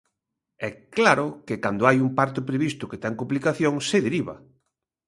[0.67, 4.35] ¡E claro que cando hai un parto previsto que ten complicacións se deriva!